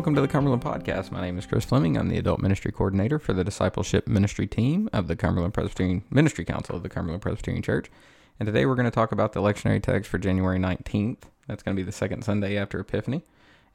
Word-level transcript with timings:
welcome 0.00 0.14
to 0.14 0.22
the 0.22 0.28
Cumberland 0.28 0.62
Podcast. 0.62 1.10
My 1.10 1.20
name 1.20 1.36
is 1.36 1.44
Chris 1.44 1.66
Fleming. 1.66 1.98
I'm 1.98 2.08
the 2.08 2.16
Adult 2.16 2.40
Ministry 2.40 2.72
Coordinator 2.72 3.18
for 3.18 3.34
the 3.34 3.44
Discipleship 3.44 4.08
Ministry 4.08 4.46
team 4.46 4.88
of 4.94 5.08
the 5.08 5.14
Cumberland 5.14 5.52
Presbyterian 5.52 6.04
Ministry 6.08 6.42
Council 6.42 6.74
of 6.74 6.82
the 6.82 6.88
Cumberland 6.88 7.20
Presbyterian 7.20 7.62
Church. 7.62 7.90
And 8.38 8.46
today 8.46 8.64
we're 8.64 8.76
going 8.76 8.86
to 8.86 8.90
talk 8.90 9.12
about 9.12 9.34
the 9.34 9.42
lectionary 9.42 9.82
text 9.82 10.10
for 10.10 10.16
January 10.16 10.58
19th. 10.58 11.24
That's 11.46 11.62
going 11.62 11.76
to 11.76 11.78
be 11.78 11.84
the 11.84 11.92
second 11.92 12.24
Sunday 12.24 12.56
after 12.56 12.80
Epiphany. 12.80 13.24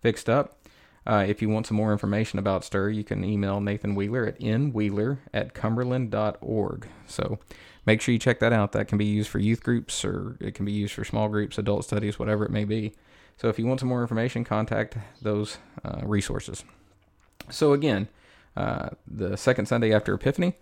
fixed 0.00 0.28
up. 0.28 0.58
Uh, 1.06 1.24
if 1.26 1.42
you 1.42 1.48
want 1.48 1.66
some 1.66 1.76
more 1.76 1.92
information 1.92 2.38
about 2.38 2.64
STIR, 2.64 2.90
you 2.90 3.04
can 3.04 3.24
email 3.24 3.60
Nathan 3.60 3.94
Wheeler 3.94 4.26
at 4.26 4.40
nwheeler 4.40 5.18
at 5.34 5.52
cumberland.org. 5.52 6.88
So 7.06 7.38
make 7.84 8.00
sure 8.00 8.12
you 8.12 8.18
check 8.18 8.40
that 8.40 8.52
out. 8.52 8.72
That 8.72 8.88
can 8.88 8.96
be 8.96 9.04
used 9.04 9.28
for 9.28 9.38
youth 9.38 9.62
groups 9.62 10.04
or 10.04 10.36
it 10.40 10.54
can 10.54 10.64
be 10.64 10.72
used 10.72 10.94
for 10.94 11.04
small 11.04 11.28
groups, 11.28 11.58
adult 11.58 11.84
studies, 11.84 12.18
whatever 12.18 12.44
it 12.44 12.50
may 12.50 12.64
be. 12.64 12.94
So 13.36 13.48
if 13.48 13.58
you 13.58 13.66
want 13.66 13.80
some 13.80 13.88
more 13.88 14.00
information, 14.00 14.44
contact 14.44 14.96
those 15.20 15.58
uh, 15.84 16.00
resources. 16.04 16.64
So 17.50 17.72
again, 17.72 18.08
uh, 18.56 18.90
the 19.06 19.36
second 19.36 19.66
Sunday 19.66 19.92
after 19.92 20.14
Epiphany, 20.14 20.54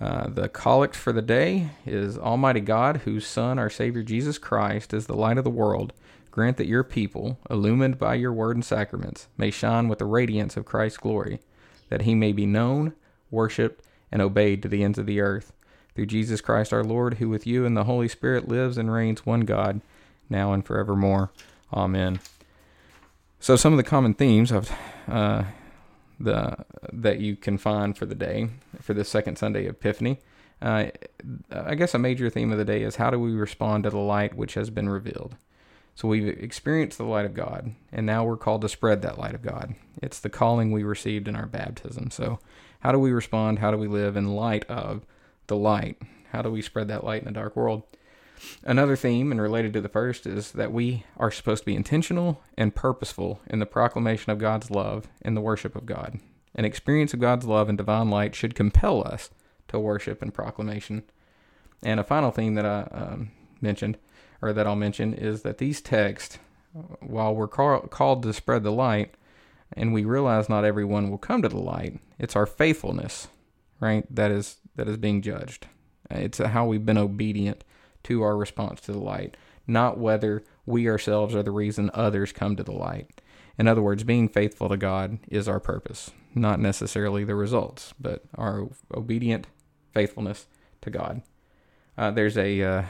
uh, 0.00 0.28
the 0.28 0.48
collect 0.48 0.94
for 0.94 1.12
the 1.12 1.22
day 1.22 1.70
is 1.84 2.16
Almighty 2.18 2.60
God, 2.60 2.98
whose 2.98 3.26
Son, 3.26 3.58
our 3.58 3.70
Savior 3.70 4.02
Jesus 4.02 4.38
Christ, 4.38 4.94
is 4.94 5.06
the 5.06 5.16
light 5.16 5.38
of 5.38 5.44
the 5.44 5.50
world 5.50 5.92
Grant 6.38 6.56
that 6.58 6.68
your 6.68 6.84
people, 6.84 7.36
illumined 7.50 7.98
by 7.98 8.14
your 8.14 8.32
word 8.32 8.54
and 8.54 8.64
sacraments, 8.64 9.26
may 9.36 9.50
shine 9.50 9.88
with 9.88 9.98
the 9.98 10.04
radiance 10.04 10.56
of 10.56 10.64
Christ's 10.64 10.98
glory, 10.98 11.40
that 11.88 12.02
he 12.02 12.14
may 12.14 12.30
be 12.30 12.46
known, 12.46 12.92
worshiped, 13.28 13.84
and 14.12 14.22
obeyed 14.22 14.62
to 14.62 14.68
the 14.68 14.84
ends 14.84 15.00
of 15.00 15.06
the 15.06 15.20
earth. 15.20 15.52
Through 15.96 16.06
Jesus 16.06 16.40
Christ 16.40 16.72
our 16.72 16.84
Lord, 16.84 17.14
who 17.14 17.28
with 17.28 17.44
you 17.44 17.66
and 17.66 17.76
the 17.76 17.82
Holy 17.82 18.06
Spirit 18.06 18.46
lives 18.46 18.78
and 18.78 18.92
reigns 18.92 19.26
one 19.26 19.40
God, 19.40 19.80
now 20.30 20.52
and 20.52 20.64
forevermore. 20.64 21.32
Amen. 21.72 22.20
So 23.40 23.56
some 23.56 23.72
of 23.72 23.76
the 23.76 23.82
common 23.82 24.14
themes 24.14 24.52
of 24.52 24.70
uh, 25.08 25.42
the 26.20 26.56
that 26.92 27.18
you 27.18 27.34
can 27.34 27.58
find 27.58 27.98
for 27.98 28.06
the 28.06 28.14
day 28.14 28.50
for 28.80 28.94
the 28.94 29.04
second 29.04 29.38
Sunday 29.38 29.66
of 29.66 29.74
Epiphany. 29.74 30.20
Uh, 30.62 30.90
I 31.50 31.74
guess 31.74 31.94
a 31.94 31.98
major 31.98 32.30
theme 32.30 32.52
of 32.52 32.58
the 32.58 32.64
day 32.64 32.84
is 32.84 32.94
how 32.94 33.10
do 33.10 33.18
we 33.18 33.32
respond 33.32 33.82
to 33.82 33.90
the 33.90 33.98
light 33.98 34.36
which 34.36 34.54
has 34.54 34.70
been 34.70 34.88
revealed. 34.88 35.34
So 35.98 36.06
we've 36.06 36.28
experienced 36.28 36.96
the 36.96 37.04
light 37.04 37.24
of 37.24 37.34
God, 37.34 37.74
and 37.90 38.06
now 38.06 38.24
we're 38.24 38.36
called 38.36 38.60
to 38.60 38.68
spread 38.68 39.02
that 39.02 39.18
light 39.18 39.34
of 39.34 39.42
God. 39.42 39.74
It's 40.00 40.20
the 40.20 40.30
calling 40.30 40.70
we 40.70 40.84
received 40.84 41.26
in 41.26 41.34
our 41.34 41.46
baptism. 41.46 42.12
So, 42.12 42.38
how 42.78 42.92
do 42.92 43.00
we 43.00 43.10
respond? 43.10 43.58
How 43.58 43.72
do 43.72 43.78
we 43.78 43.88
live 43.88 44.16
in 44.16 44.36
light 44.36 44.64
of 44.66 45.04
the 45.48 45.56
light? 45.56 46.00
How 46.30 46.40
do 46.40 46.52
we 46.52 46.62
spread 46.62 46.86
that 46.86 47.02
light 47.02 47.22
in 47.22 47.28
a 47.28 47.32
dark 47.32 47.56
world? 47.56 47.82
Another 48.62 48.94
theme, 48.94 49.32
and 49.32 49.42
related 49.42 49.72
to 49.72 49.80
the 49.80 49.88
first, 49.88 50.24
is 50.24 50.52
that 50.52 50.70
we 50.70 51.02
are 51.16 51.32
supposed 51.32 51.64
to 51.64 51.66
be 51.66 51.74
intentional 51.74 52.44
and 52.56 52.76
purposeful 52.76 53.40
in 53.48 53.58
the 53.58 53.66
proclamation 53.66 54.30
of 54.30 54.38
God's 54.38 54.70
love 54.70 55.08
and 55.22 55.36
the 55.36 55.40
worship 55.40 55.74
of 55.74 55.84
God. 55.84 56.20
An 56.54 56.64
experience 56.64 57.12
of 57.12 57.18
God's 57.18 57.44
love 57.44 57.68
and 57.68 57.76
divine 57.76 58.08
light 58.08 58.36
should 58.36 58.54
compel 58.54 59.04
us 59.04 59.30
to 59.66 59.80
worship 59.80 60.22
and 60.22 60.32
proclamation. 60.32 61.02
And 61.82 61.98
a 61.98 62.04
final 62.04 62.30
theme 62.30 62.54
that 62.54 62.64
I 62.64 62.82
um, 62.92 63.32
mentioned 63.60 63.98
or 64.40 64.52
that 64.52 64.66
I'll 64.66 64.76
mention 64.76 65.14
is 65.14 65.42
that 65.42 65.58
these 65.58 65.80
texts, 65.80 66.38
while 67.00 67.34
we're 67.34 67.48
call, 67.48 67.80
called 67.80 68.22
to 68.22 68.32
spread 68.32 68.62
the 68.62 68.72
light, 68.72 69.14
and 69.72 69.92
we 69.92 70.04
realize 70.04 70.48
not 70.48 70.64
everyone 70.64 71.10
will 71.10 71.18
come 71.18 71.42
to 71.42 71.48
the 71.48 71.58
light, 71.58 71.98
it's 72.18 72.36
our 72.36 72.46
faithfulness, 72.46 73.28
right? 73.80 74.04
That 74.14 74.30
is 74.30 74.56
that 74.76 74.88
is 74.88 74.96
being 74.96 75.22
judged. 75.22 75.66
It's 76.10 76.38
how 76.38 76.66
we've 76.66 76.86
been 76.86 76.98
obedient 76.98 77.64
to 78.04 78.22
our 78.22 78.36
response 78.36 78.80
to 78.82 78.92
the 78.92 78.98
light, 78.98 79.36
not 79.66 79.98
whether 79.98 80.44
we 80.64 80.88
ourselves 80.88 81.34
are 81.34 81.42
the 81.42 81.50
reason 81.50 81.90
others 81.92 82.32
come 82.32 82.56
to 82.56 82.62
the 82.62 82.72
light. 82.72 83.20
In 83.58 83.66
other 83.66 83.82
words, 83.82 84.04
being 84.04 84.28
faithful 84.28 84.68
to 84.68 84.76
God 84.76 85.18
is 85.28 85.48
our 85.48 85.58
purpose, 85.58 86.12
not 86.34 86.60
necessarily 86.60 87.24
the 87.24 87.34
results, 87.34 87.92
but 87.98 88.22
our 88.36 88.68
obedient 88.94 89.48
faithfulness 89.92 90.46
to 90.82 90.90
God. 90.90 91.22
Uh, 91.96 92.12
there's 92.12 92.38
a 92.38 92.62
uh, 92.62 92.82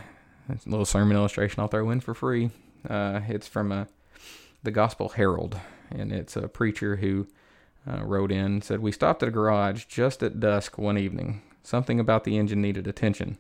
a 0.49 0.59
little 0.67 0.85
sermon 0.85 1.17
illustration 1.17 1.61
I'll 1.61 1.69
throw 1.69 1.91
in 1.91 2.01
for 2.01 2.15
free. 2.15 2.51
Uh, 2.89 3.21
it's 3.29 3.49
from 3.49 3.73
a, 3.73 3.83
uh, 3.83 3.85
the 4.63 4.71
Gospel 4.71 5.11
Herald, 5.11 5.59
and 5.91 6.13
it's 6.13 6.37
a 6.37 6.49
preacher 6.49 6.97
who 6.97 7.29
uh, 7.89 8.05
wrote 8.05 8.33
in 8.33 8.61
said, 8.61 8.81
We 8.81 8.93
stopped 8.93 9.23
at 9.23 9.29
a 9.29 9.33
garage 9.33 9.85
just 9.85 10.23
at 10.23 10.41
dusk 10.41 10.79
one 10.79 10.99
evening. 10.99 11.43
Something 11.63 12.01
about 12.01 12.25
the 12.25 12.39
engine 12.39 12.61
needed 12.61 12.87
attention. 12.87 13.39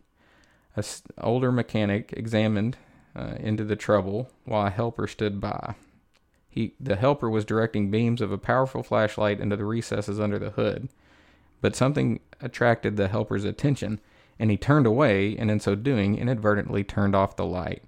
An 0.76 0.84
older 1.20 1.50
mechanic 1.50 2.12
examined 2.16 2.76
uh, 3.16 3.34
into 3.40 3.64
the 3.64 3.76
trouble 3.76 4.30
while 4.44 4.66
a 4.66 4.70
helper 4.70 5.06
stood 5.06 5.40
by. 5.40 5.74
He, 6.48 6.74
the 6.78 6.96
helper 6.96 7.28
was 7.28 7.44
directing 7.44 7.90
beams 7.90 8.20
of 8.20 8.32
a 8.32 8.38
powerful 8.38 8.82
flashlight 8.82 9.40
into 9.40 9.56
the 9.56 9.64
recesses 9.64 10.20
under 10.20 10.38
the 10.38 10.50
hood, 10.50 10.88
but 11.60 11.74
something 11.74 12.20
attracted 12.40 12.96
the 12.96 13.08
helper's 13.08 13.44
attention 13.44 14.00
and 14.38 14.50
he 14.50 14.56
turned 14.56 14.86
away, 14.86 15.36
and 15.36 15.50
in 15.50 15.60
so 15.60 15.74
doing, 15.74 16.16
inadvertently 16.16 16.84
turned 16.84 17.14
off 17.14 17.36
the 17.36 17.44
light. 17.44 17.82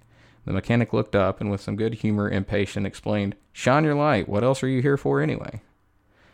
The 0.45 0.53
mechanic 0.53 0.91
looked 0.91 1.15
up 1.15 1.39
and, 1.39 1.51
with 1.51 1.61
some 1.61 1.75
good 1.75 1.95
humor, 1.95 2.29
impatient, 2.29 2.85
explained, 2.85 3.35
Shine 3.53 3.83
your 3.83 3.95
light. 3.95 4.27
What 4.27 4.43
else 4.43 4.63
are 4.63 4.67
you 4.67 4.81
here 4.81 4.97
for 4.97 5.21
anyway? 5.21 5.61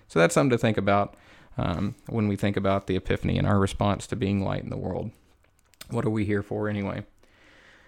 So 0.08 0.20
that's 0.20 0.34
something 0.34 0.52
to 0.52 0.58
think 0.58 0.78
about 0.78 1.16
um, 1.58 1.96
when 2.08 2.28
we 2.28 2.36
think 2.36 2.56
about 2.56 2.88
the 2.88 2.96
Epiphany 2.96 3.38
and 3.38 3.48
our 3.48 3.60
response 3.60 4.08
to 4.08 4.16
being 4.16 4.44
light 4.44 4.64
in 4.64 4.70
the 4.70 4.78
world. 4.78 5.12
What 5.90 6.06
are 6.06 6.10
we 6.10 6.26
here 6.26 6.44
for 6.44 6.70
anyway? 6.70 7.06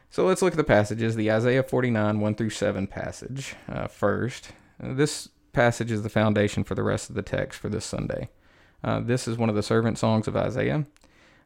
So 0.10 0.26
let's 0.26 0.42
look 0.42 0.54
at 0.54 0.58
the 0.58 0.64
passages. 0.64 1.16
The 1.16 1.32
Isaiah 1.32 1.64
49, 1.64 2.20
1 2.20 2.36
through 2.36 2.50
7 2.50 2.88
passage 2.88 3.56
uh, 3.68 3.88
first. 3.88 4.52
This 4.80 5.30
passage 5.54 5.92
is 5.92 6.04
the 6.04 6.10
foundation 6.10 6.64
for 6.64 6.76
the 6.76 6.84
rest 6.84 7.10
of 7.10 7.16
the 7.16 7.22
text 7.22 7.60
for 7.60 7.70
this 7.70 7.86
Sunday. 7.86 8.30
Uh, 8.84 9.00
this 9.02 9.28
is 9.28 9.38
one 9.38 9.50
of 9.50 9.56
the 9.56 9.64
servant 9.64 9.98
songs 9.98 10.28
of 10.28 10.36
Isaiah. 10.36 10.86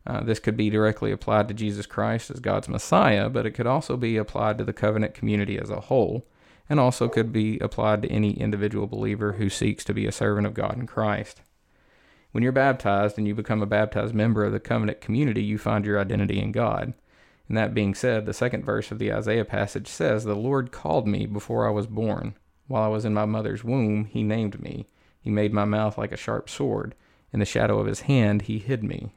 Uh, 0.05 0.21
this 0.21 0.39
could 0.39 0.57
be 0.57 0.69
directly 0.69 1.11
applied 1.11 1.47
to 1.47 1.53
Jesus 1.53 1.85
Christ 1.85 2.29
as 2.29 2.39
God's 2.39 2.67
Messiah, 2.67 3.29
but 3.29 3.45
it 3.45 3.51
could 3.51 3.67
also 3.67 3.95
be 3.95 4.17
applied 4.17 4.57
to 4.57 4.63
the 4.63 4.73
covenant 4.73 5.13
community 5.13 5.57
as 5.57 5.69
a 5.69 5.81
whole, 5.81 6.25
and 6.69 6.79
also 6.79 7.07
could 7.07 7.31
be 7.31 7.57
applied 7.59 8.01
to 8.01 8.11
any 8.11 8.31
individual 8.31 8.87
believer 8.87 9.33
who 9.33 9.49
seeks 9.49 9.83
to 9.85 9.93
be 9.93 10.05
a 10.05 10.11
servant 10.11 10.45
of 10.45 10.53
God 10.53 10.77
in 10.77 10.87
Christ. 10.87 11.41
When 12.31 12.43
you're 12.43 12.51
baptized 12.51 13.17
and 13.17 13.27
you 13.27 13.35
become 13.35 13.61
a 13.61 13.67
baptized 13.67 14.15
member 14.15 14.43
of 14.43 14.51
the 14.51 14.59
covenant 14.59 15.01
community, 15.01 15.43
you 15.43 15.57
find 15.57 15.85
your 15.85 15.99
identity 15.99 16.39
in 16.39 16.51
God. 16.51 16.93
And 17.47 17.57
that 17.57 17.73
being 17.73 17.93
said, 17.93 18.25
the 18.25 18.33
second 18.33 18.65
verse 18.65 18.91
of 18.91 18.99
the 18.99 19.13
Isaiah 19.13 19.45
passage 19.45 19.87
says, 19.87 20.23
The 20.23 20.35
Lord 20.35 20.71
called 20.71 21.07
me 21.07 21.25
before 21.25 21.67
I 21.67 21.71
was 21.71 21.87
born. 21.87 22.35
While 22.67 22.83
I 22.83 22.87
was 22.87 23.05
in 23.05 23.13
my 23.13 23.25
mother's 23.25 23.63
womb, 23.63 24.05
he 24.05 24.23
named 24.23 24.61
me. 24.61 24.87
He 25.21 25.29
made 25.29 25.53
my 25.53 25.65
mouth 25.65 25.97
like 25.97 26.11
a 26.11 26.17
sharp 26.17 26.49
sword. 26.49 26.95
In 27.31 27.39
the 27.39 27.45
shadow 27.45 27.79
of 27.79 27.87
his 27.87 28.01
hand, 28.01 28.43
he 28.43 28.59
hid 28.59 28.83
me. 28.83 29.11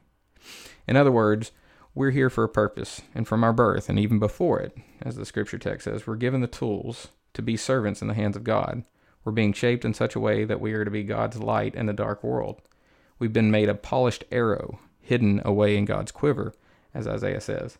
In 0.87 0.95
other 0.95 1.11
words, 1.11 1.51
we're 1.93 2.11
here 2.11 2.29
for 2.29 2.43
a 2.43 2.49
purpose, 2.49 3.01
and 3.15 3.27
from 3.27 3.43
our 3.43 3.53
birth, 3.53 3.89
and 3.89 3.97
even 3.97 4.19
before 4.19 4.59
it, 4.59 4.77
as 5.01 5.15
the 5.15 5.25
scripture 5.25 5.57
text 5.57 5.85
says, 5.85 6.05
we're 6.05 6.15
given 6.15 6.41
the 6.41 6.47
tools 6.47 7.07
to 7.33 7.41
be 7.41 7.57
servants 7.57 8.01
in 8.01 8.07
the 8.07 8.13
hands 8.13 8.35
of 8.35 8.43
God. 8.43 8.83
We're 9.23 9.31
being 9.31 9.51
shaped 9.51 9.83
in 9.83 9.93
such 9.93 10.15
a 10.15 10.19
way 10.19 10.45
that 10.45 10.61
we 10.61 10.73
are 10.73 10.85
to 10.85 10.91
be 10.91 11.03
God's 11.03 11.39
light 11.39 11.75
in 11.75 11.89
a 11.89 11.93
dark 11.93 12.23
world. 12.23 12.61
We've 13.19 13.33
been 13.33 13.51
made 13.51 13.67
a 13.67 13.75
polished 13.75 14.23
arrow, 14.31 14.79
hidden 15.01 15.41
away 15.43 15.75
in 15.75 15.85
God's 15.85 16.11
quiver, 16.11 16.53
as 16.93 17.07
Isaiah 17.07 17.41
says. 17.41 17.77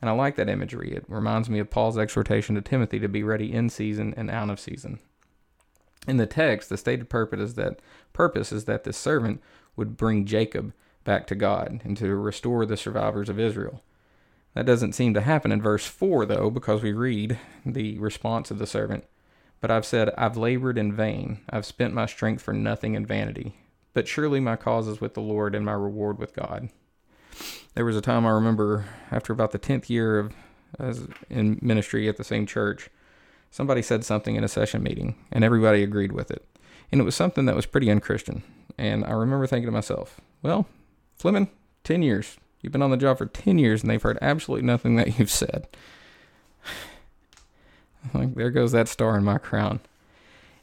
And 0.00 0.08
I 0.08 0.12
like 0.12 0.36
that 0.36 0.48
imagery. 0.48 0.92
It 0.92 1.04
reminds 1.08 1.50
me 1.50 1.58
of 1.58 1.70
Paul's 1.70 1.98
exhortation 1.98 2.54
to 2.54 2.60
Timothy 2.60 3.00
to 3.00 3.08
be 3.08 3.22
ready 3.22 3.52
in 3.52 3.68
season 3.68 4.14
and 4.16 4.30
out 4.30 4.50
of 4.50 4.60
season. 4.60 5.00
In 6.06 6.18
the 6.18 6.26
text, 6.26 6.68
the 6.68 6.76
stated 6.76 7.08
purpose 7.08 7.40
is 7.40 7.54
that 7.54 7.80
purpose 8.12 8.52
is 8.52 8.66
that 8.66 8.84
this 8.84 8.96
servant 8.96 9.42
would 9.74 9.96
bring 9.96 10.24
Jacob 10.24 10.72
back 11.06 11.26
to 11.28 11.34
God 11.34 11.80
and 11.84 11.96
to 11.96 12.14
restore 12.14 12.66
the 12.66 12.76
survivors 12.76 13.30
of 13.30 13.40
Israel. 13.40 13.82
That 14.52 14.66
doesn't 14.66 14.94
seem 14.94 15.14
to 15.14 15.22
happen 15.22 15.52
in 15.52 15.62
verse 15.62 15.86
4, 15.86 16.26
though, 16.26 16.50
because 16.50 16.82
we 16.82 16.92
read 16.92 17.38
the 17.64 17.98
response 17.98 18.50
of 18.50 18.58
the 18.58 18.66
servant. 18.66 19.04
But 19.60 19.70
I've 19.70 19.86
said, 19.86 20.10
I've 20.18 20.36
labored 20.36 20.76
in 20.76 20.92
vain. 20.92 21.40
I've 21.48 21.64
spent 21.64 21.94
my 21.94 22.04
strength 22.04 22.42
for 22.42 22.52
nothing 22.52 22.94
in 22.94 23.06
vanity. 23.06 23.54
But 23.94 24.08
surely 24.08 24.40
my 24.40 24.56
cause 24.56 24.88
is 24.88 25.00
with 25.00 25.14
the 25.14 25.22
Lord 25.22 25.54
and 25.54 25.64
my 25.64 25.72
reward 25.72 26.18
with 26.18 26.34
God. 26.34 26.68
There 27.74 27.84
was 27.84 27.96
a 27.96 28.02
time 28.02 28.26
I 28.26 28.30
remember 28.30 28.86
after 29.10 29.32
about 29.32 29.52
the 29.52 29.58
10th 29.58 29.88
year 29.88 30.18
of 30.18 30.34
in 31.30 31.58
ministry 31.62 32.08
at 32.08 32.16
the 32.16 32.24
same 32.24 32.46
church, 32.46 32.90
somebody 33.50 33.82
said 33.82 34.04
something 34.04 34.36
in 34.36 34.44
a 34.44 34.48
session 34.48 34.82
meeting, 34.82 35.16
and 35.32 35.44
everybody 35.44 35.82
agreed 35.82 36.12
with 36.12 36.30
it. 36.30 36.44
And 36.90 37.00
it 37.00 37.04
was 37.04 37.14
something 37.14 37.46
that 37.46 37.56
was 37.56 37.66
pretty 37.66 37.90
unchristian. 37.90 38.42
And 38.76 39.04
I 39.04 39.12
remember 39.12 39.46
thinking 39.46 39.66
to 39.66 39.72
myself, 39.72 40.20
well, 40.42 40.66
Fleming, 41.16 41.50
10 41.84 42.02
years. 42.02 42.36
You've 42.60 42.72
been 42.72 42.82
on 42.82 42.90
the 42.90 42.96
job 42.96 43.18
for 43.18 43.26
10 43.26 43.58
years, 43.58 43.82
and 43.82 43.90
they've 43.90 44.02
heard 44.02 44.18
absolutely 44.20 44.66
nothing 44.66 44.96
that 44.96 45.18
you've 45.18 45.30
said. 45.30 45.66
like, 48.14 48.34
there 48.34 48.50
goes 48.50 48.72
that 48.72 48.88
star 48.88 49.16
in 49.16 49.24
my 49.24 49.38
crown. 49.38 49.80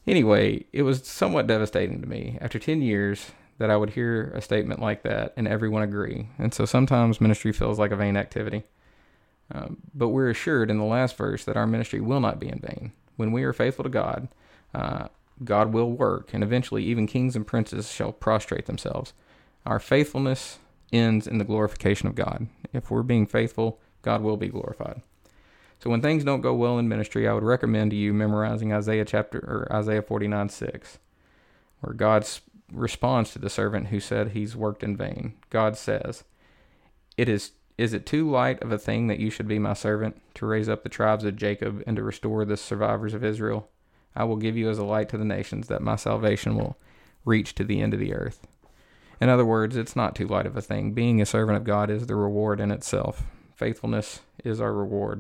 Anyway, 0.06 0.66
it 0.74 0.84
was 0.84 1.06
somewhat 1.08 1.48
devastating 1.48 2.02
to 2.02 2.08
me. 2.08 2.38
After 2.42 2.60
10 2.60 2.82
years, 2.82 3.32
that 3.58 3.70
I 3.70 3.78
would 3.78 3.92
hear 3.92 4.32
a 4.36 4.42
statement 4.42 4.82
like 4.82 5.04
that 5.04 5.34
and 5.38 5.48
everyone 5.48 5.84
agree. 5.84 6.28
And 6.38 6.54
so 6.54 6.66
sometimes 6.66 7.22
ministry 7.22 7.52
feels 7.52 7.80
like 7.80 7.92
a 7.92 7.96
vain 7.96 8.18
activity. 8.18 8.64
Um, 9.52 9.78
but 9.94 10.10
we're 10.10 10.30
assured 10.30 10.70
in 10.70 10.78
the 10.78 10.84
last 10.84 11.16
verse 11.16 11.46
that 11.46 11.58
our 11.58 11.68
ministry 11.68 12.02
will 12.02 12.20
not 12.20 12.40
be 12.40 12.50
in 12.50 12.60
vain. 12.60 12.92
When 13.16 13.32
we 13.32 13.44
are 13.44 13.54
faithful 13.54 13.84
to 13.84 13.90
God, 13.90 14.28
uh, 14.74 15.08
God 15.44 15.74
will 15.74 15.92
work, 15.92 16.34
and 16.34 16.44
eventually 16.44 16.84
even 16.84 17.08
kings 17.08 17.36
and 17.36 17.46
princes 17.46 17.92
shall 17.92 18.12
prostrate 18.12 18.66
themselves. 18.66 19.14
Our 19.66 19.80
faithfulness 19.80 20.60
ends 20.92 21.28
in 21.28 21.38
the 21.38 21.46
glorification 21.46 22.08
of 22.08 22.16
God. 22.16 22.48
If 22.74 22.92
we're 22.92 23.04
being 23.04 23.26
faithful, 23.26 23.80
God 24.02 24.22
will 24.22 24.38
be 24.38 24.50
glorified. 24.50 25.02
So 25.84 25.90
when 25.90 26.02
things 26.02 26.24
don't 26.24 26.42
go 26.42 26.54
well 26.54 26.78
in 26.80 26.88
ministry, 26.88 27.28
I 27.28 27.34
would 27.34 27.44
recommend 27.44 27.92
to 27.92 27.98
you 27.98 28.14
memorizing 28.14 28.72
Isaiah 28.72 29.06
chapter 29.06 29.40
or 29.40 29.68
Isaiah 29.72 30.02
49 30.02 30.50
6, 30.50 31.00
where 31.82 31.94
God 31.94 32.28
responds 32.72 33.32
to 33.32 33.40
the 33.40 33.50
servant 33.50 33.88
who 33.88 34.00
said 34.00 34.30
he's 34.30 34.56
worked 34.56 34.84
in 34.84 34.96
vain. 34.96 35.34
God 35.50 35.78
says, 35.78 36.24
It 37.18 37.28
is 37.28 37.52
is 37.78 37.94
it 37.94 38.06
too 38.06 38.30
light 38.30 38.62
of 38.62 38.72
a 38.72 38.78
thing 38.78 39.08
that 39.08 39.20
you 39.20 39.30
should 39.30 39.48
be 39.48 39.58
my 39.58 39.74
servant, 39.74 40.22
to 40.36 40.46
raise 40.46 40.70
up 40.70 40.84
the 40.84 40.90
tribes 40.90 41.24
of 41.24 41.36
Jacob 41.36 41.84
and 41.88 41.98
to 41.98 42.04
restore 42.04 42.46
the 42.46 42.56
survivors 42.56 43.16
of 43.16 43.24
Israel? 43.24 43.68
I 44.16 44.26
will 44.26 44.36
give 44.36 44.56
you 44.56 44.70
as 44.70 44.78
a 44.78 44.86
light 44.86 45.10
to 45.10 45.18
the 45.18 45.26
nations, 45.26 45.68
that 45.70 45.82
my 45.82 45.96
salvation 45.96 46.56
will 46.56 46.78
reach 47.26 47.56
to 47.56 47.64
the 47.64 47.82
end 47.82 47.94
of 47.94 48.00
the 48.00 48.14
earth. 48.14 48.46
In 49.24 49.30
other 49.30 49.46
words, 49.46 49.78
it's 49.78 49.96
not 49.96 50.16
too 50.16 50.28
light 50.28 50.46
of 50.46 50.58
a 50.58 50.62
thing. 50.62 50.92
Being 50.92 51.22
a 51.22 51.26
servant 51.26 51.56
of 51.56 51.64
God 51.64 51.90
is 51.90 52.08
the 52.08 52.16
reward 52.16 52.60
in 52.60 52.72
itself. 52.72 53.24
Faithfulness 53.56 54.20
is 54.44 54.60
our 54.60 54.74
reward. 54.74 55.20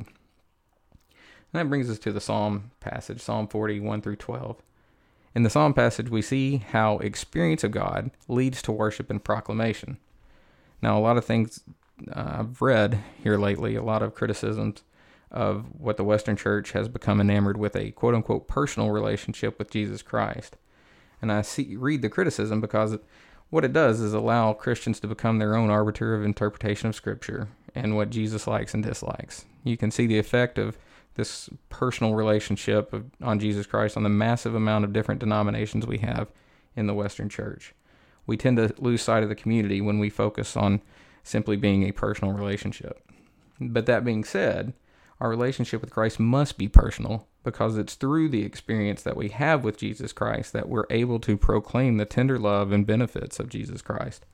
And 1.09 1.53
that 1.53 1.69
brings 1.69 1.89
us 1.89 1.99
to 1.99 2.11
the 2.11 2.19
Psalm 2.19 2.71
passage, 2.81 3.21
Psalm 3.21 3.47
41 3.47 4.01
through 4.01 4.17
12. 4.17 4.61
In 5.33 5.43
the 5.43 5.49
Psalm 5.49 5.73
passage, 5.73 6.09
we 6.09 6.21
see 6.21 6.57
how 6.57 6.97
experience 6.97 7.63
of 7.63 7.71
God 7.71 8.11
leads 8.27 8.61
to 8.63 8.73
worship 8.73 9.09
and 9.09 9.23
proclamation. 9.23 9.95
Now, 10.81 10.97
a 10.97 10.99
lot 10.99 11.15
of 11.15 11.23
things 11.23 11.61
uh, 12.13 12.39
I've 12.39 12.61
read 12.61 13.01
here 13.23 13.37
lately, 13.37 13.77
a 13.77 13.83
lot 13.83 14.03
of 14.03 14.15
criticisms 14.15 14.83
of 15.31 15.79
what 15.79 15.95
the 15.95 16.03
Western 16.03 16.35
Church 16.35 16.73
has 16.73 16.89
become 16.89 17.21
enamored 17.21 17.55
with 17.55 17.73
a 17.77 17.91
quote 17.91 18.15
unquote 18.15 18.49
personal 18.49 18.91
relationship 18.91 19.57
with 19.57 19.71
Jesus 19.71 20.01
Christ. 20.01 20.57
And 21.21 21.31
I 21.31 21.41
see 21.41 21.77
read 21.77 22.01
the 22.01 22.09
criticism 22.09 22.59
because 22.59 22.97
what 23.53 23.63
it 23.63 23.71
does 23.71 24.01
is 24.01 24.15
allow 24.15 24.51
Christians 24.51 24.99
to 24.99 25.07
become 25.07 25.37
their 25.37 25.55
own 25.55 25.69
arbiter 25.69 26.15
of 26.15 26.25
interpretation 26.25 26.89
of 26.89 26.95
Scripture 26.95 27.49
and 27.75 27.95
what 27.95 28.09
Jesus 28.09 28.47
likes 28.47 28.73
and 28.73 28.83
dislikes. 28.83 29.45
You 29.63 29.77
can 29.77 29.91
see 29.91 30.07
the 30.07 30.17
effect 30.17 30.57
of 30.57 30.75
this 31.13 31.51
personal 31.69 32.15
relationship 32.15 32.91
of, 32.91 33.05
on 33.21 33.39
Jesus 33.39 33.67
Christ 33.67 33.95
on 33.95 34.01
the 34.01 34.09
massive 34.09 34.55
amount 34.55 34.85
of 34.85 34.91
different 34.91 35.19
denominations 35.19 35.85
we 35.85 35.99
have 35.99 36.29
in 36.75 36.87
the 36.87 36.95
Western 36.95 37.29
Church. 37.29 37.75
We 38.25 38.37
tend 38.37 38.57
to 38.57 38.73
lose 38.79 39.03
sight 39.03 39.21
of 39.21 39.29
the 39.29 39.35
community 39.35 39.81
when 39.81 39.99
we 39.99 40.09
focus 40.09 40.57
on 40.57 40.81
simply 41.21 41.55
being 41.55 41.83
a 41.83 41.91
personal 41.91 42.33
relationship. 42.33 43.07
But 43.61 43.85
that 43.85 44.03
being 44.03 44.23
said, 44.23 44.73
our 45.21 45.29
relationship 45.29 45.79
with 45.81 45.91
Christ 45.91 46.19
must 46.19 46.57
be 46.57 46.67
personal 46.67 47.27
because 47.43 47.77
it's 47.77 47.95
through 47.95 48.29
the 48.29 48.43
experience 48.43 49.03
that 49.03 49.17
we 49.17 49.29
have 49.29 49.63
with 49.63 49.77
Jesus 49.77 50.13
Christ 50.13 50.53
that 50.53 50.69
we're 50.69 50.85
able 50.89 51.19
to 51.19 51.37
proclaim 51.37 51.97
the 51.97 52.05
tender 52.05 52.39
love 52.39 52.71
and 52.71 52.87
benefits 52.87 53.39
of 53.39 53.49
Jesus 53.49 53.81
Christ. 53.81 54.25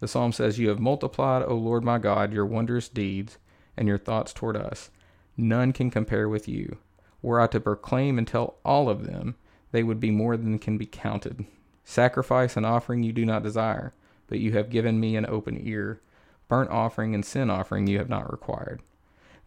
The 0.00 0.08
psalm 0.08 0.32
says, 0.32 0.58
You 0.58 0.68
have 0.68 0.80
multiplied, 0.80 1.42
O 1.42 1.54
Lord 1.54 1.84
my 1.84 1.98
God, 1.98 2.32
your 2.32 2.46
wondrous 2.46 2.88
deeds 2.88 3.38
and 3.76 3.86
your 3.86 3.98
thoughts 3.98 4.32
toward 4.32 4.56
us. 4.56 4.90
None 5.36 5.72
can 5.72 5.90
compare 5.90 6.28
with 6.28 6.48
you. 6.48 6.78
Were 7.20 7.40
I 7.40 7.46
to 7.48 7.60
proclaim 7.60 8.18
and 8.18 8.26
tell 8.26 8.56
all 8.64 8.88
of 8.88 9.06
them, 9.06 9.36
they 9.70 9.82
would 9.82 10.00
be 10.00 10.10
more 10.10 10.36
than 10.36 10.58
can 10.58 10.78
be 10.78 10.86
counted. 10.86 11.44
Sacrifice 11.84 12.56
and 12.56 12.64
offering 12.64 13.02
you 13.02 13.12
do 13.12 13.24
not 13.24 13.42
desire, 13.42 13.92
but 14.28 14.38
you 14.38 14.52
have 14.52 14.70
given 14.70 15.00
me 15.00 15.16
an 15.16 15.26
open 15.26 15.60
ear. 15.66 16.00
Burnt 16.48 16.70
offering 16.70 17.14
and 17.14 17.24
sin 17.24 17.50
offering 17.50 17.86
you 17.86 17.98
have 17.98 18.08
not 18.08 18.30
required. 18.30 18.80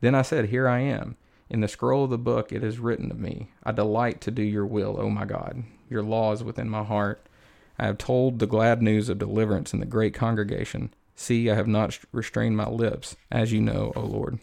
Then 0.01 0.15
I 0.15 0.21
said, 0.21 0.45
Here 0.45 0.67
I 0.67 0.79
am. 0.79 1.17
In 1.51 1.59
the 1.59 1.67
scroll 1.67 2.05
of 2.05 2.09
the 2.09 2.17
book 2.17 2.53
it 2.53 2.63
is 2.63 2.79
written 2.79 3.11
of 3.11 3.19
me. 3.19 3.49
I 3.61 3.73
delight 3.73 4.21
to 4.21 4.31
do 4.31 4.41
your 4.41 4.65
will, 4.65 4.95
O 4.97 5.09
my 5.09 5.25
God. 5.25 5.65
Your 5.89 6.01
law 6.01 6.31
is 6.31 6.45
within 6.45 6.69
my 6.69 6.81
heart. 6.81 7.27
I 7.77 7.87
have 7.87 7.97
told 7.97 8.39
the 8.39 8.47
glad 8.47 8.81
news 8.81 9.09
of 9.09 9.19
deliverance 9.19 9.73
in 9.73 9.81
the 9.81 9.85
great 9.85 10.13
congregation. 10.13 10.93
See, 11.13 11.49
I 11.49 11.55
have 11.55 11.67
not 11.67 11.99
restrained 12.13 12.55
my 12.55 12.69
lips, 12.69 13.17
as 13.29 13.51
you 13.51 13.59
know, 13.59 13.91
O 13.97 13.99
Lord. 13.99 14.39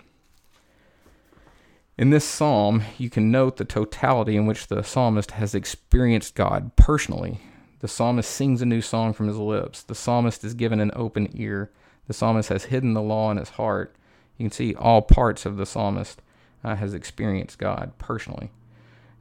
In 1.97 2.11
this 2.11 2.27
psalm, 2.27 2.83
you 2.99 3.09
can 3.09 3.31
note 3.31 3.57
the 3.57 3.65
totality 3.65 4.37
in 4.37 4.45
which 4.45 4.67
the 4.67 4.83
psalmist 4.83 5.31
has 5.31 5.55
experienced 5.55 6.35
God 6.35 6.77
personally. 6.77 7.41
The 7.81 7.89
psalmist 7.89 8.31
sings 8.31 8.61
a 8.61 8.67
new 8.67 8.83
song 8.83 9.15
from 9.15 9.29
his 9.29 9.39
lips. 9.39 9.83
The 9.83 9.95
psalmist 9.95 10.45
is 10.45 10.53
given 10.53 10.79
an 10.79 10.93
open 10.95 11.31
ear. 11.33 11.71
The 12.07 12.13
psalmist 12.13 12.51
has 12.51 12.65
hidden 12.65 12.93
the 12.93 13.01
law 13.01 13.31
in 13.31 13.39
his 13.39 13.51
heart. 13.51 13.97
You 14.37 14.45
can 14.45 14.53
see 14.53 14.75
all 14.75 15.01
parts 15.01 15.47
of 15.47 15.57
the 15.57 15.65
psalmist 15.65 16.21
uh, 16.65 16.77
has 16.77 16.95
experienced 16.95 17.59
God 17.59 17.93
personally. 17.99 18.51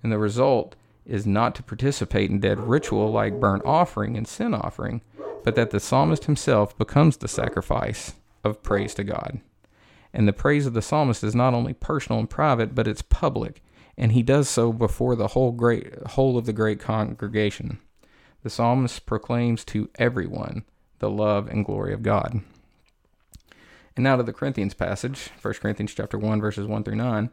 And 0.04 0.12
the 0.12 0.20
result 0.20 0.76
is 1.06 1.26
not 1.26 1.56
to 1.56 1.64
participate 1.64 2.30
in 2.30 2.40
dead 2.40 2.60
ritual 2.60 3.12
like 3.12 3.40
burnt 3.40 3.64
offering 3.66 4.18
and 4.18 4.28
sin 4.28 4.54
offering, 4.54 5.02
but 5.44 5.56
that 5.56 5.72
the 5.72 5.80
psalmist 5.80 6.26
himself 6.26 6.78
becomes 6.78 7.18
the 7.18 7.28
sacrifice 7.28 8.16
of 8.44 8.62
praise 8.64 8.94
to 8.96 9.04
God. 9.04 9.40
And 10.14 10.28
the 10.28 10.34
praise 10.34 10.66
of 10.66 10.74
the 10.74 10.82
psalmist 10.82 11.24
is 11.24 11.36
not 11.36 11.54
only 11.54 11.74
personal 11.74 12.20
and 12.20 12.30
private, 12.30 12.76
but 12.76 12.88
it's 12.88 13.02
public, 13.02 13.62
and 13.98 14.12
he 14.12 14.24
does 14.24 14.50
so 14.50 14.74
before 14.74 15.16
the 15.16 15.30
whole 15.30 15.52
great 15.52 15.94
whole 16.08 16.38
of 16.38 16.46
the 16.46 16.54
great 16.54 16.80
congregation. 16.80 17.80
The 18.44 18.50
psalmist 18.50 19.06
proclaims 19.06 19.64
to 19.66 19.90
everyone 19.96 20.64
the 21.00 21.10
love 21.10 21.48
and 21.48 21.66
glory 21.66 21.94
of 21.94 22.04
God. 22.04 22.42
And 23.98 24.04
now 24.04 24.16
to 24.16 24.22
the 24.22 24.32
Corinthians 24.32 24.76
passage, 24.76 25.32
1 25.42 25.56
Corinthians 25.56 25.92
chapter 25.92 26.20
1, 26.20 26.40
verses 26.40 26.68
1 26.68 26.84
through 26.84 26.98
9. 26.98 27.32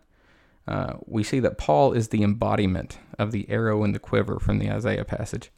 Uh, 0.66 0.94
we 1.04 1.22
see 1.22 1.38
that 1.40 1.58
Paul 1.58 1.92
is 1.92 2.08
the 2.08 2.22
embodiment 2.22 2.98
of 3.18 3.32
the 3.32 3.46
arrow 3.50 3.84
in 3.84 3.92
the 3.92 3.98
quiver 3.98 4.40
from 4.40 4.58
the 4.58 4.70
Isaiah 4.70 5.04
passage. 5.04 5.50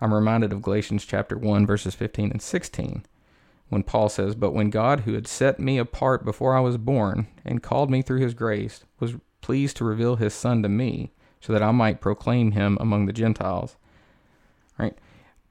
I'm 0.00 0.12
reminded 0.12 0.52
of 0.52 0.62
Galatians 0.62 1.04
chapter 1.04 1.38
1, 1.38 1.64
verses 1.64 1.94
15 1.94 2.32
and 2.32 2.42
16, 2.42 3.06
when 3.68 3.84
Paul 3.84 4.08
says, 4.08 4.34
But 4.34 4.50
when 4.50 4.70
God, 4.70 5.00
who 5.00 5.14
had 5.14 5.28
set 5.28 5.60
me 5.60 5.78
apart 5.78 6.24
before 6.24 6.56
I 6.56 6.60
was 6.60 6.76
born 6.76 7.28
and 7.44 7.62
called 7.62 7.88
me 7.88 8.02
through 8.02 8.20
his 8.20 8.34
grace, 8.34 8.82
was 8.98 9.14
pleased 9.40 9.76
to 9.76 9.84
reveal 9.84 10.16
his 10.16 10.34
Son 10.34 10.64
to 10.64 10.68
me, 10.68 11.12
so 11.40 11.52
that 11.52 11.62
I 11.62 11.70
might 11.70 12.00
proclaim 12.00 12.50
him 12.50 12.76
among 12.80 13.06
the 13.06 13.12
Gentiles. 13.12 13.76
Right? 14.76 14.98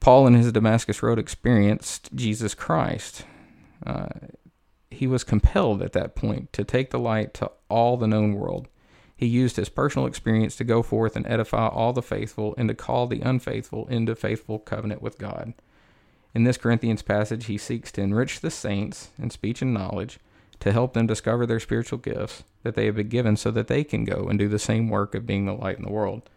Paul, 0.02 0.28
in 0.28 0.34
his 0.34 0.52
Damascus 0.52 1.02
Road 1.02 1.18
experienced 1.18 2.14
Jesus 2.14 2.54
Christ. 2.54 3.24
Uh, 3.86 4.08
he 4.90 5.08
was 5.08 5.24
compelled 5.24 5.82
at 5.82 5.94
that 5.94 6.16
point 6.16 6.52
to 6.54 6.64
take 6.64 6.92
the 6.92 7.00
light 7.00 7.34
to 7.36 7.52
all 7.70 7.98
the 7.98 8.08
known 8.08 8.34
world. 8.34 8.68
He 9.16 9.26
used 9.26 9.56
his 9.56 9.70
personal 9.70 10.08
experience 10.08 10.56
to 10.58 10.64
go 10.64 10.84
forth 10.84 11.16
and 11.16 11.26
edify 11.28 11.68
all 11.68 11.92
the 11.92 12.04
faithful 12.04 12.54
and 12.58 12.70
to 12.70 12.76
call 12.76 13.08
the 13.08 13.22
unfaithful 13.22 13.88
into 13.88 14.16
faithful 14.16 14.60
covenant 14.60 15.02
with 15.02 15.18
God. 15.18 15.54
In 16.36 16.44
this 16.44 16.58
Corinthians 16.58 17.02
passage, 17.02 17.46
he 17.46 17.58
seeks 17.58 17.92
to 17.94 18.02
enrich 18.02 18.42
the 18.42 18.52
saints 18.52 19.10
in 19.18 19.32
speech 19.32 19.62
and 19.62 19.74
knowledge, 19.74 20.20
to 20.60 20.72
help 20.72 20.94
them 20.94 21.08
discover 21.08 21.46
their 21.46 21.60
spiritual 21.60 22.00
gifts 22.00 22.44
that 22.64 22.76
they 22.76 22.86
have 22.86 22.96
been 22.96 23.10
given 23.10 23.38
so 23.38 23.52
that 23.52 23.68
they 23.68 23.84
can 23.84 24.04
go 24.04 24.28
and 24.28 24.40
do 24.40 24.48
the 24.48 24.60
same 24.60 24.90
work 24.90 25.16
of 25.16 25.26
being 25.26 25.46
the 25.46 25.54
light 25.54 25.78
in 25.78 25.86
the 25.86 25.92
world. 25.92 26.30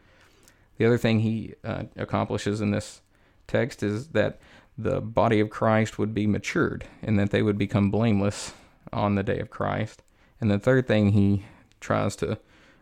The 0.79 0.87
other 0.87 0.99
thing 0.99 1.21
he 1.21 1.55
uh, 1.65 1.85
accomplishes 1.97 2.61
in 2.61 2.71
this 2.71 3.03
text 3.47 3.83
is 3.83 4.09
that 4.09 4.39
the 4.77 5.01
body 5.01 5.41
of 5.41 5.51
Christ 5.51 5.99
would 5.99 6.15
be 6.15 6.27
matured 6.27 6.87
and 7.03 7.19
that 7.19 7.31
they 7.31 7.43
would 7.43 7.59
become 7.59 7.91
blameless 7.91 8.53
on 8.93 9.15
the 9.15 9.23
day 9.23 9.39
of 9.39 9.51
Christ. 9.51 10.03
And 10.41 10.51
the 10.51 10.59
third 10.59 10.87
thing 10.87 11.13
he 11.13 11.45
tries 11.81 12.17
to 12.17 12.39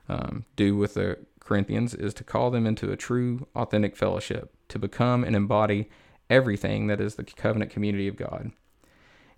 um, 0.08 0.44
do 0.56 0.76
with 0.76 0.94
the 0.94 1.18
Corinthians 1.40 1.94
is 1.94 2.14
to 2.14 2.24
call 2.24 2.50
them 2.50 2.66
into 2.66 2.92
a 2.92 2.96
true, 2.96 3.46
authentic 3.56 3.96
fellowship, 3.96 4.54
to 4.68 4.78
become 4.78 5.24
and 5.24 5.34
embody 5.34 5.88
everything 6.30 6.86
that 6.88 7.00
is 7.00 7.14
the 7.14 7.24
covenant 7.24 7.70
community 7.70 8.06
of 8.06 8.16
God. 8.16 8.52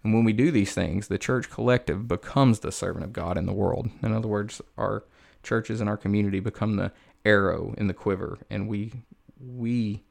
And 0.02 0.14
when 0.14 0.25
we 0.25 0.33
do 0.33 0.50
these 0.50 0.73
things, 0.73 1.09
the 1.09 1.19
church 1.19 1.50
collective 1.50 2.09
becomes 2.09 2.61
the 2.61 2.73
servant 2.73 3.04
of 3.04 3.12
God 3.12 3.37
in 3.37 3.47
the 3.47 3.52
world. 3.52 3.90
In 4.02 4.12
other 4.12 4.28
words, 4.28 4.61
our 4.76 5.04
churches 5.42 5.80
and 5.80 5.88
our 5.88 5.97
community 5.97 6.40
become 6.40 6.76
the 6.76 6.92
arrow 7.25 7.75
in 7.76 7.87
the 7.87 7.95
quiver, 7.95 8.38
and 8.49 8.69
we 8.69 8.92
we 9.38 10.02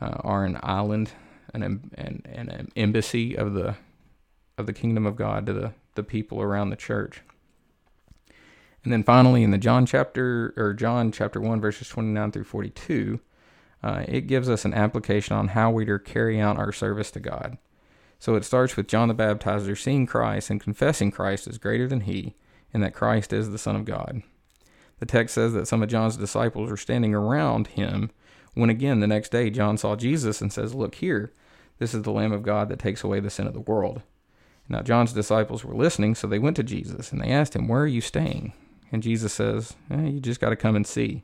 uh, 0.00 0.18
are 0.20 0.44
an 0.44 0.58
island 0.62 1.10
and 1.10 1.29
an, 1.54 1.62
an, 1.94 2.22
an 2.24 2.68
embassy 2.76 3.36
of 3.36 3.54
the 3.54 3.76
of 4.58 4.66
the 4.66 4.72
kingdom 4.72 5.06
of 5.06 5.16
God 5.16 5.46
to 5.46 5.52
the, 5.52 5.72
the 5.94 6.02
people 6.02 6.42
around 6.42 6.70
the 6.70 6.76
church. 6.76 7.22
And 8.84 8.92
then 8.92 9.02
finally, 9.02 9.42
in 9.42 9.50
the 9.50 9.58
John 9.58 9.86
chapter 9.86 10.52
or 10.56 10.74
John 10.74 11.12
chapter 11.12 11.40
one 11.40 11.60
verses 11.60 11.88
twenty 11.88 12.10
nine 12.10 12.32
through 12.32 12.44
forty 12.44 12.70
two, 12.70 13.20
uh, 13.82 14.04
it 14.06 14.26
gives 14.26 14.48
us 14.48 14.64
an 14.64 14.74
application 14.74 15.36
on 15.36 15.48
how 15.48 15.70
we 15.70 15.88
are 15.88 15.98
carrying 15.98 16.40
out 16.40 16.56
our 16.56 16.72
service 16.72 17.10
to 17.12 17.20
God. 17.20 17.58
So 18.18 18.34
it 18.34 18.44
starts 18.44 18.76
with 18.76 18.88
John 18.88 19.08
the 19.08 19.14
Baptizer 19.14 19.78
seeing 19.78 20.06
Christ 20.06 20.50
and 20.50 20.60
confessing 20.60 21.10
Christ 21.10 21.46
as 21.46 21.56
greater 21.58 21.88
than 21.88 22.02
he, 22.02 22.34
and 22.72 22.82
that 22.82 22.94
Christ 22.94 23.32
is 23.32 23.50
the 23.50 23.58
Son 23.58 23.76
of 23.76 23.86
God. 23.86 24.22
The 24.98 25.06
text 25.06 25.34
says 25.34 25.54
that 25.54 25.66
some 25.66 25.82
of 25.82 25.88
John's 25.88 26.18
disciples 26.18 26.70
were 26.70 26.76
standing 26.76 27.14
around 27.14 27.68
him 27.68 28.10
when 28.54 28.70
again 28.70 29.00
the 29.00 29.06
next 29.06 29.30
day 29.30 29.50
John 29.50 29.78
saw 29.78 29.96
Jesus 29.96 30.40
and 30.40 30.52
says, 30.52 30.74
Look 30.74 30.96
here, 30.96 31.32
this 31.78 31.94
is 31.94 32.02
the 32.02 32.12
Lamb 32.12 32.32
of 32.32 32.42
God 32.42 32.68
that 32.68 32.78
takes 32.78 33.04
away 33.04 33.20
the 33.20 33.30
sin 33.30 33.46
of 33.46 33.54
the 33.54 33.60
world. 33.60 34.02
Now 34.68 34.82
John's 34.82 35.12
disciples 35.12 35.64
were 35.64 35.74
listening, 35.74 36.14
so 36.14 36.26
they 36.26 36.38
went 36.38 36.56
to 36.56 36.62
Jesus 36.62 37.12
and 37.12 37.20
they 37.20 37.30
asked 37.30 37.56
him, 37.56 37.68
Where 37.68 37.82
are 37.82 37.86
you 37.86 38.00
staying? 38.00 38.52
And 38.92 39.02
Jesus 39.02 39.32
says, 39.32 39.74
eh, 39.90 40.02
You 40.02 40.20
just 40.20 40.40
got 40.40 40.50
to 40.50 40.56
come 40.56 40.76
and 40.76 40.86
see. 40.86 41.22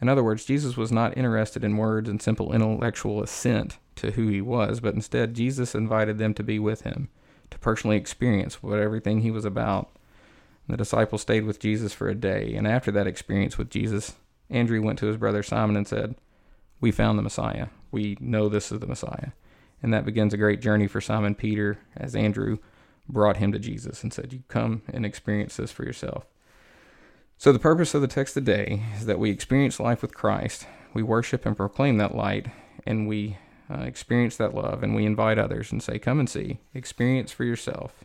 In 0.00 0.08
other 0.08 0.22
words, 0.22 0.44
Jesus 0.44 0.76
was 0.76 0.92
not 0.92 1.16
interested 1.16 1.64
in 1.64 1.76
words 1.76 2.08
and 2.08 2.22
simple 2.22 2.52
intellectual 2.52 3.22
assent 3.22 3.78
to 3.96 4.12
who 4.12 4.28
he 4.28 4.40
was, 4.40 4.80
but 4.80 4.94
instead 4.94 5.34
Jesus 5.34 5.74
invited 5.74 6.18
them 6.18 6.34
to 6.34 6.42
be 6.44 6.58
with 6.58 6.82
him, 6.82 7.08
to 7.50 7.58
personally 7.58 7.96
experience 7.96 8.62
what 8.62 8.78
everything 8.78 9.22
he 9.22 9.30
was 9.30 9.44
about. 9.44 9.90
The 10.68 10.76
disciples 10.76 11.22
stayed 11.22 11.44
with 11.44 11.58
Jesus 11.58 11.92
for 11.92 12.08
a 12.08 12.14
day, 12.14 12.54
and 12.54 12.66
after 12.66 12.92
that 12.92 13.06
experience 13.06 13.58
with 13.58 13.70
Jesus, 13.70 14.14
Andrew 14.50 14.82
went 14.82 14.98
to 15.00 15.06
his 15.06 15.16
brother 15.16 15.42
Simon 15.42 15.76
and 15.76 15.86
said, 15.86 16.16
We 16.80 16.90
found 16.90 17.18
the 17.18 17.22
Messiah. 17.22 17.68
We 17.90 18.16
know 18.20 18.48
this 18.48 18.72
is 18.72 18.80
the 18.80 18.86
Messiah. 18.86 19.30
And 19.82 19.92
that 19.92 20.04
begins 20.04 20.34
a 20.34 20.38
great 20.38 20.60
journey 20.60 20.86
for 20.86 21.00
Simon 21.00 21.34
Peter 21.34 21.78
as 21.96 22.16
Andrew 22.16 22.58
brought 23.08 23.38
him 23.38 23.52
to 23.52 23.58
Jesus 23.58 24.02
and 24.02 24.12
said, 24.12 24.32
You 24.32 24.42
come 24.48 24.82
and 24.88 25.06
experience 25.06 25.56
this 25.56 25.72
for 25.72 25.84
yourself. 25.84 26.26
So, 27.36 27.52
the 27.52 27.58
purpose 27.58 27.94
of 27.94 28.00
the 28.00 28.08
text 28.08 28.34
today 28.34 28.82
is 28.96 29.06
that 29.06 29.20
we 29.20 29.30
experience 29.30 29.78
life 29.78 30.02
with 30.02 30.14
Christ, 30.14 30.66
we 30.92 31.02
worship 31.02 31.46
and 31.46 31.56
proclaim 31.56 31.98
that 31.98 32.14
light, 32.14 32.48
and 32.84 33.06
we 33.06 33.38
uh, 33.70 33.82
experience 33.82 34.36
that 34.36 34.54
love, 34.54 34.82
and 34.82 34.94
we 34.94 35.06
invite 35.06 35.38
others 35.38 35.70
and 35.70 35.82
say, 35.82 35.98
Come 35.98 36.18
and 36.18 36.28
see, 36.28 36.58
experience 36.74 37.30
for 37.30 37.44
yourself. 37.44 38.04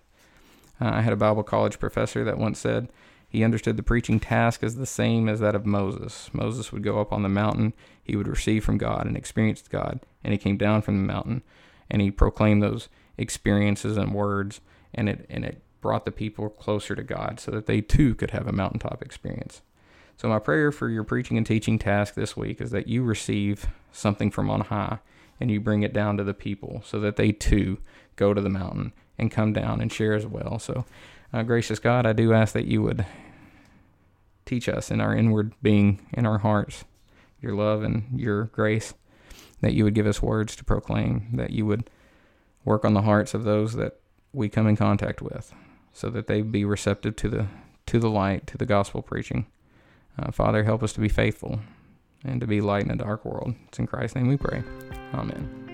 Uh, 0.80 0.92
I 0.94 1.02
had 1.02 1.14
a 1.14 1.18
Bible 1.18 1.44
college 1.44 1.80
professor 1.80 2.24
that 2.24 2.38
once 2.38 2.60
said 2.60 2.90
he 3.34 3.44
understood 3.44 3.78
the 3.78 3.84
preaching 3.84 4.20
task 4.20 4.62
as 4.62 4.76
the 4.76 4.86
same 4.86 5.28
as 5.28 5.40
that 5.40 5.56
of 5.56 5.66
Moses. 5.66 6.30
Moses 6.34 6.72
would 6.72 6.84
go 6.84 7.02
up 7.02 7.12
on 7.12 7.24
the 7.24 7.30
mountain, 7.30 7.74
he 8.04 8.16
would 8.16 8.28
receive 8.28 8.64
from 8.64 8.78
God 8.78 9.08
and 9.08 9.18
experience 9.18 9.64
God, 9.68 10.02
and 10.24 10.32
he 10.32 10.38
came 10.38 10.56
down 10.56 10.84
from 10.84 11.02
the 11.02 11.12
mountain 11.12 11.42
and 11.90 12.00
he 12.00 12.12
proclaimed 12.12 12.62
those 12.62 12.90
experiences 13.18 13.98
and 13.98 14.14
words, 14.14 14.62
and 14.94 15.10
it, 15.10 15.26
and 15.32 15.44
it 15.44 15.64
brought 15.82 16.06
the 16.06 16.12
people 16.12 16.48
closer 16.48 16.94
to 16.94 17.02
God 17.02 17.40
so 17.40 17.50
that 17.50 17.66
they 17.66 17.82
too 17.82 18.14
could 18.14 18.32
have 18.32 18.48
a 18.48 18.54
mountaintop 18.54 19.02
experience. 19.02 19.64
So, 20.16 20.28
my 20.28 20.38
prayer 20.38 20.72
for 20.72 20.90
your 20.90 21.04
preaching 21.04 21.36
and 21.36 21.46
teaching 21.46 21.80
task 21.80 22.14
this 22.14 22.38
week 22.38 22.62
is 22.62 22.70
that 22.70 22.88
you 22.88 23.04
receive 23.04 23.66
something 23.92 24.30
from 24.30 24.50
on 24.52 24.62
high 24.62 25.00
and 25.40 25.50
you 25.50 25.60
bring 25.60 25.82
it 25.82 25.92
down 25.92 26.18
to 26.18 26.24
the 26.24 26.36
people 26.36 26.84
so 26.86 27.00
that 27.00 27.16
they 27.16 27.32
too 27.32 27.80
go 28.16 28.34
to 28.34 28.42
the 28.42 28.50
mountain 28.50 28.94
and 29.18 29.32
come 29.32 29.54
down 29.54 29.82
and 29.82 29.92
share 29.92 30.14
as 30.14 30.28
well. 30.28 30.60
So, 30.60 30.86
uh, 31.34 31.44
gracious 31.44 31.80
God, 31.80 32.06
I 32.06 32.14
do 32.14 32.34
ask 32.34 32.54
that 32.54 32.66
you 32.66 32.82
would 32.82 33.06
teach 34.46 34.70
us 34.70 34.92
in 34.92 35.02
our 35.02 35.16
inward 35.16 35.54
being, 35.62 36.06
in 36.14 36.26
our 36.26 36.40
hearts, 36.40 36.86
your 37.42 37.54
love 37.54 37.84
and 37.84 38.20
your 38.20 38.46
grace, 38.46 38.94
that 39.62 39.74
you 39.74 39.84
would 39.84 39.96
give 39.96 40.08
us 40.08 40.22
words 40.22 40.56
to 40.58 40.64
proclaim, 40.64 41.30
that 41.34 41.52
you 41.52 41.66
would 41.66 41.90
work 42.66 42.86
on 42.86 42.94
the 42.94 43.02
hearts 43.02 43.34
of 43.34 43.44
those 43.44 43.74
that 43.74 44.00
we 44.32 44.50
come 44.50 44.68
in 44.68 44.76
contact 44.76 45.22
with 45.22 45.54
so 45.94 46.10
that 46.10 46.28
they 46.28 46.42
be 46.42 46.66
receptive 46.66 47.16
to 47.16 47.30
the 47.30 47.48
to 47.86 48.00
the 48.00 48.10
light, 48.10 48.48
to 48.48 48.58
the 48.58 48.66
gospel 48.66 49.02
preaching. 49.02 49.46
Uh, 50.18 50.32
Father, 50.32 50.64
help 50.64 50.82
us 50.84 50.94
to 50.94 51.02
be 51.02 51.10
faithful 51.10 51.60
and 52.24 52.40
to 52.40 52.48
be 52.48 52.62
light 52.62 52.84
in 52.84 52.92
a 52.92 52.96
dark 52.96 53.26
world. 53.26 53.56
It's 53.68 53.80
in 53.80 53.88
Christ's 53.88 54.16
name 54.16 54.28
we 54.28 54.38
pray. 54.38 54.64
Amen. 55.14 55.73